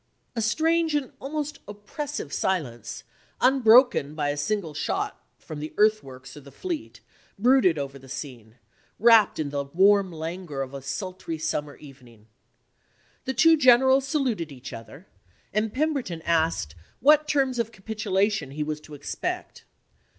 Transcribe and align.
A 0.35 0.41
strange 0.41 0.95
and 0.95 1.11
almost 1.19 1.59
oppressive 1.67 2.33
silence, 2.33 3.03
unbroken 3.39 4.15
by 4.15 4.29
a 4.31 4.35
single 4.35 4.73
shot 4.73 5.23
from 5.37 5.59
the 5.59 5.75
earthworks 5.77 6.35
or 6.35 6.39
the 6.39 6.51
fleet, 6.51 7.01
brooded 7.37 7.77
over 7.77 7.99
the 7.99 8.09
scene, 8.09 8.55
wrapt 8.97 9.37
in 9.37 9.51
the 9.51 9.63
warm 9.63 10.11
languor 10.11 10.63
of 10.63 10.73
a 10.73 10.81
sultry 10.81 11.37
summer 11.37 11.75
evening. 11.75 12.25
The 13.25 13.35
two 13.35 13.55
generals 13.55 14.07
saluted 14.07 14.51
each 14.51 14.73
other, 14.73 15.05
and 15.53 15.71
Pemberton 15.71 16.23
asked 16.23 16.73
what 16.99 17.27
terms 17.27 17.59
of 17.59 17.71
capitulation 17.71 18.49
he 18.49 18.63
was 18.63 18.81
to 18.81 18.95
expect. 18.95 19.65